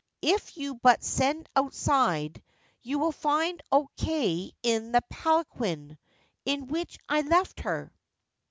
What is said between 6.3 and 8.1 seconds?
in which I left her.'